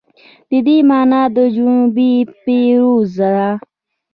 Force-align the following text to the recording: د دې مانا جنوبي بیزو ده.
د 0.49 0.51
دې 0.67 0.77
مانا 0.89 1.21
جنوبي 1.53 2.13
بیزو 2.43 2.93
ده. 3.15 3.37